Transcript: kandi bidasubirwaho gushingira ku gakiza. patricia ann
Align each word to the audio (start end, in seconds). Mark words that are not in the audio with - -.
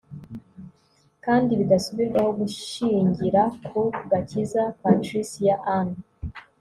kandi 1.25 1.51
bidasubirwaho 1.59 2.29
gushingira 2.39 3.41
ku 3.67 3.79
gakiza. 4.09 4.61
patricia 4.81 5.55
ann 5.77 5.89